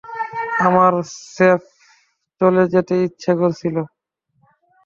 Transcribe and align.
আমার 0.67 0.93
স্রেফ 1.25 1.61
চলে 2.41 2.63
যেতে 2.73 2.93
ইচ্ছা 3.07 3.33
করছিল। 3.41 3.75